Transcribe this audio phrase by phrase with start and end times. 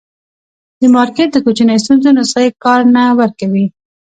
[0.79, 3.65] د مارکېټ د کوچنیو ستونزو نسخې کار نه ورکوي.